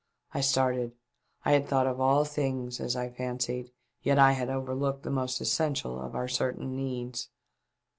[0.33, 0.93] I started.
[1.45, 3.69] I had thought of all things, as I fancied,
[4.01, 7.29] yet I had overlooked the most essential of our certain needs.